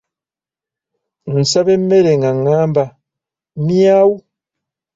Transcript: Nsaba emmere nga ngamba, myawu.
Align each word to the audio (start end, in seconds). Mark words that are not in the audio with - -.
Nsaba 1.37 1.71
emmere 1.77 2.11
nga 2.17 2.29
ngamba, 2.39 2.83
myawu. 3.63 4.15